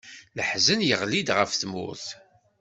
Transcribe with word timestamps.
Laḥzen 0.37 0.85
yeɣli-d 0.89 1.29
ɣef 1.37 1.51
tmurt. 1.55 2.05